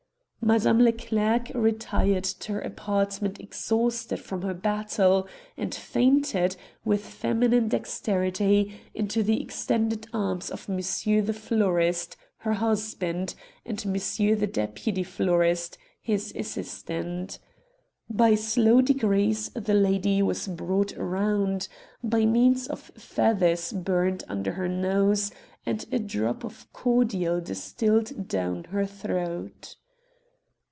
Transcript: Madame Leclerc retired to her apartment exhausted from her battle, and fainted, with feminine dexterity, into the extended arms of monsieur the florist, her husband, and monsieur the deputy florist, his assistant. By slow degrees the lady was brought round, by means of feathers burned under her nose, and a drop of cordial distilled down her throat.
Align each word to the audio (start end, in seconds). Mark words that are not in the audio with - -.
Madame 0.43 0.81
Leclerc 0.81 1.51
retired 1.53 2.23
to 2.23 2.53
her 2.53 2.61
apartment 2.61 3.39
exhausted 3.39 4.17
from 4.19 4.41
her 4.41 4.55
battle, 4.55 5.27
and 5.55 5.73
fainted, 5.73 6.55
with 6.83 7.05
feminine 7.05 7.67
dexterity, 7.67 8.81
into 8.95 9.21
the 9.21 9.39
extended 9.39 10.07
arms 10.11 10.49
of 10.49 10.67
monsieur 10.67 11.21
the 11.21 11.31
florist, 11.31 12.17
her 12.37 12.53
husband, 12.53 13.35
and 13.67 13.85
monsieur 13.85 14.33
the 14.33 14.47
deputy 14.47 15.03
florist, 15.03 15.77
his 16.01 16.33
assistant. 16.35 17.37
By 18.09 18.33
slow 18.33 18.81
degrees 18.81 19.49
the 19.49 19.75
lady 19.75 20.23
was 20.23 20.47
brought 20.47 20.97
round, 20.97 21.67
by 22.03 22.25
means 22.25 22.65
of 22.67 22.91
feathers 22.97 23.71
burned 23.71 24.23
under 24.27 24.53
her 24.53 24.67
nose, 24.67 25.31
and 25.67 25.85
a 25.91 25.99
drop 25.99 26.43
of 26.43 26.67
cordial 26.73 27.39
distilled 27.41 28.27
down 28.27 28.63
her 28.65 28.87
throat. 28.87 29.75